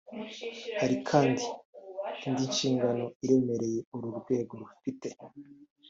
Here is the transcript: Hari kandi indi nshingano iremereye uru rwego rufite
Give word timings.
Hari 0.81 0.95
kandi 1.09 1.43
indi 2.25 2.43
nshingano 2.51 3.05
iremereye 3.23 3.79
uru 3.95 4.07
rwego 4.19 4.51
rufite 4.63 5.07